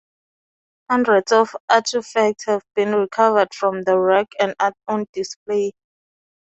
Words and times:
Hundreds 0.89 1.31
of 1.31 1.55
artefacts 1.69 2.47
have 2.47 2.63
been 2.73 2.95
recovered 2.95 3.53
from 3.53 3.83
the 3.83 3.99
wreck 3.99 4.29
and 4.39 4.55
are 4.59 4.73
on 4.87 5.05
display. 5.13 5.73